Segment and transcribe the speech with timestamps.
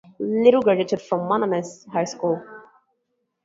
[0.17, 2.41] Little graduated from Manassas High School.